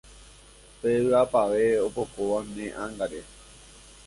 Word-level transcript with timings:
Pe 0.79 0.89
vy'apavẽ 1.05 1.79
opokóva 1.87 2.39
ne 2.55 2.65
ángare 2.83 3.21